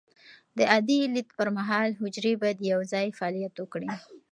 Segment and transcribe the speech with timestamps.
[0.57, 3.89] د عادي لید پر مهال، حجرې باید یوځای فعالیت وکړي.